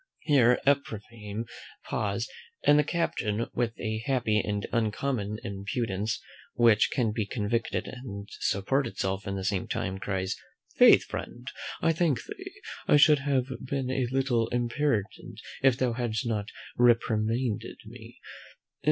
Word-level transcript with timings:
Here 0.21 0.59
Ephraim 0.65 1.45
paused, 1.85 2.27
and 2.65 2.79
the 2.79 2.83
captain 2.83 3.45
with 3.53 3.79
a 3.79 3.99
happy 4.07 4.39
and 4.39 4.65
uncommon 4.73 5.37
impudence 5.43 6.19
(which 6.55 6.89
can 6.91 7.11
be 7.11 7.27
convicted 7.27 7.85
and 7.87 8.27
support 8.39 8.87
itself 8.87 9.27
at 9.27 9.35
the 9.35 9.43
same 9.43 9.67
time) 9.67 9.99
cries, 9.99 10.35
"Faith, 10.75 11.03
friend, 11.03 11.47
I 11.83 11.93
thank 11.93 12.23
thee; 12.23 12.51
I 12.87 12.97
should 12.97 13.19
have 13.19 13.45
been 13.63 13.91
a 13.91 14.07
little 14.07 14.47
impertinent 14.47 15.39
if 15.61 15.77
thou 15.77 15.93
hadst 15.93 16.25
not 16.25 16.47
reprimanded 16.77 17.77
me. 17.85 18.17